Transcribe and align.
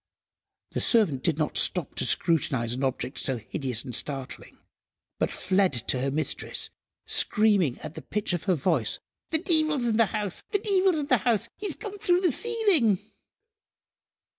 The 0.71 0.79
servant 0.79 1.21
did 1.21 1.37
not 1.37 1.59
stop 1.59 1.93
to 1.97 2.05
scrutinise 2.07 2.73
an 2.73 2.83
object 2.83 3.19
so 3.19 3.37
hideous 3.37 3.83
and 3.85 3.93
startling, 3.93 4.57
but 5.19 5.29
fled 5.29 5.73
to 5.89 6.01
her 6.01 6.09
mistress, 6.09 6.71
screaming 7.05 7.77
at 7.81 7.93
the 7.93 8.01
pitch 8.01 8.33
of 8.33 8.45
her 8.45 8.55
voice— 8.55 8.97
"The 9.29 9.37
deevil's 9.37 9.85
in 9.85 9.97
the 9.97 10.07
house! 10.07 10.41
The 10.49 10.57
deevil's 10.57 10.97
in 10.97 11.05
the 11.05 11.17
house! 11.17 11.49
He's 11.55 11.75
come 11.75 11.99
through 11.99 12.21
the 12.21 12.31
ceiling!" 12.31 12.97